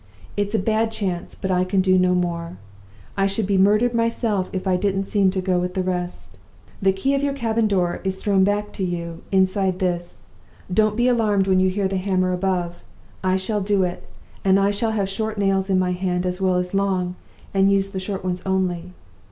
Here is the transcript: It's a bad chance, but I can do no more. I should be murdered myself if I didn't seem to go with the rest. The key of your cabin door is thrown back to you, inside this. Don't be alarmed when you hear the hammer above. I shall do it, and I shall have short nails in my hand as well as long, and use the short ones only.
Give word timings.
It's 0.35 0.55
a 0.55 0.57
bad 0.57 0.91
chance, 0.91 1.35
but 1.35 1.51
I 1.51 1.63
can 1.63 1.79
do 1.79 1.95
no 1.95 2.15
more. 2.15 2.57
I 3.15 3.27
should 3.27 3.45
be 3.45 3.55
murdered 3.59 3.93
myself 3.93 4.49
if 4.51 4.65
I 4.65 4.75
didn't 4.75 5.03
seem 5.03 5.29
to 5.29 5.41
go 5.41 5.59
with 5.59 5.75
the 5.75 5.83
rest. 5.83 6.39
The 6.81 6.91
key 6.91 7.13
of 7.13 7.21
your 7.21 7.35
cabin 7.35 7.67
door 7.67 8.01
is 8.03 8.15
thrown 8.17 8.43
back 8.43 8.71
to 8.73 8.83
you, 8.83 9.21
inside 9.31 9.77
this. 9.77 10.23
Don't 10.73 10.97
be 10.97 11.07
alarmed 11.07 11.45
when 11.45 11.59
you 11.59 11.69
hear 11.69 11.87
the 11.87 11.97
hammer 11.97 12.33
above. 12.33 12.81
I 13.23 13.35
shall 13.35 13.61
do 13.61 13.83
it, 13.83 14.05
and 14.43 14.59
I 14.59 14.71
shall 14.71 14.93
have 14.93 15.07
short 15.07 15.37
nails 15.37 15.69
in 15.69 15.77
my 15.77 15.91
hand 15.91 16.25
as 16.25 16.41
well 16.41 16.55
as 16.55 16.73
long, 16.73 17.13
and 17.53 17.71
use 17.71 17.89
the 17.89 17.99
short 17.99 18.25
ones 18.25 18.41
only. 18.43 18.93